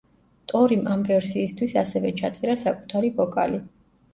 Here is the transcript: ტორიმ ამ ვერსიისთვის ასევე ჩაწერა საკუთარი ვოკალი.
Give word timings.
ტორიმ 0.51 0.87
ამ 0.95 1.03
ვერსიისთვის 1.09 1.75
ასევე 1.83 2.15
ჩაწერა 2.23 2.59
საკუთარი 2.65 3.13
ვოკალი. 3.21 3.63